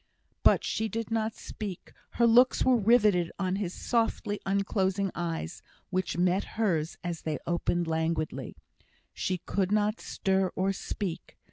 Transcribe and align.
But 0.41 0.63
she 0.63 0.89
did 0.89 1.11
not 1.11 1.35
speak; 1.35 1.93
her 2.13 2.25
looks 2.25 2.65
were 2.65 2.75
riveted 2.75 3.31
on 3.37 3.57
his 3.57 3.71
softly 3.71 4.39
unclosing 4.47 5.11
eyes, 5.13 5.61
which 5.91 6.17
met 6.17 6.43
hers 6.57 6.97
as 7.03 7.21
they 7.21 7.37
opened 7.45 7.85
languidly. 7.87 8.55
She 9.13 9.37
could 9.45 9.71
not 9.71 10.01
stir 10.01 10.47
or 10.55 10.73
speak. 10.73 11.37